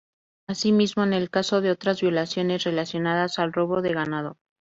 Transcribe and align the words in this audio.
Asimismo 0.47 1.03
en 1.03 1.13
el 1.13 1.29
caso 1.29 1.61
de 1.61 1.69
otras 1.69 2.01
violaciones 2.01 2.63
relacionadas 2.63 3.37
al 3.37 3.53
robo 3.53 3.83
de 3.83 3.93
ganado. 3.93 4.39